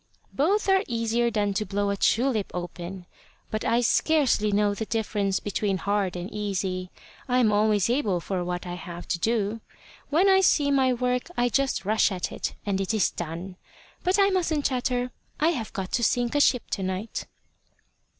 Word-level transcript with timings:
"Both 0.33 0.67
are 0.67 0.83
easier 0.87 1.29
than 1.29 1.53
to 1.53 1.63
blow 1.63 1.91
a 1.91 1.95
tulip 1.95 2.49
open. 2.55 3.05
But 3.51 3.63
I 3.63 3.81
scarcely 3.81 4.51
know 4.51 4.73
the 4.73 4.87
difference 4.87 5.39
between 5.39 5.77
hard 5.77 6.15
and 6.15 6.27
easy. 6.33 6.89
I 7.27 7.37
am 7.37 7.51
always 7.53 7.87
able 7.87 8.19
for 8.19 8.43
what 8.43 8.65
I 8.65 8.73
have 8.73 9.07
to 9.09 9.19
do. 9.19 9.61
When 10.09 10.27
I 10.27 10.41
see 10.41 10.71
my 10.71 10.91
work, 10.91 11.27
I 11.37 11.49
just 11.49 11.85
rush 11.85 12.11
at 12.11 12.31
it 12.31 12.55
and 12.65 12.81
it 12.81 12.95
is 12.95 13.11
done. 13.11 13.57
But 14.03 14.17
I 14.17 14.31
mustn't 14.31 14.65
chatter. 14.65 15.11
I 15.39 15.49
have 15.49 15.71
got 15.71 15.91
to 15.91 16.03
sink 16.03 16.33
a 16.33 16.39
ship 16.41 16.71
to 16.71 16.81
night." 16.81 17.27